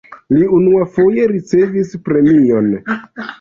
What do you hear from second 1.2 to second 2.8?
ricevis premion.